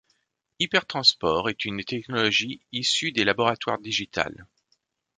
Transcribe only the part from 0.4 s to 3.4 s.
HyperTransport est une technologie issue des